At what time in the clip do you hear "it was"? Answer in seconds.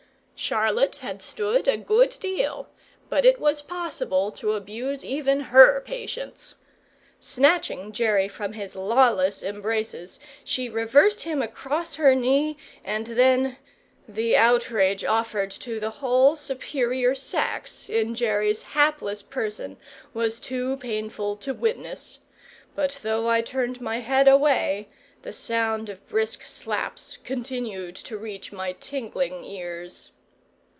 3.25-3.61